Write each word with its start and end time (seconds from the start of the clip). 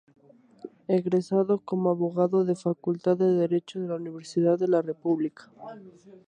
Egresado 0.87 1.59
como 1.63 1.91
abogado 1.91 2.43
de 2.43 2.55
Facultad 2.55 3.15
de 3.17 3.33
Derecho 3.35 3.79
de 3.79 3.89
la 3.89 3.97
Universidad 3.97 4.57
de 4.57 4.67
la 4.67 4.81
República. 4.81 5.51